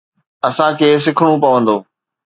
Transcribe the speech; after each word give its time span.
اسان 0.47 0.71
کي 0.79 0.87
سکڻو 1.05 1.33
پوندو. 1.43 1.77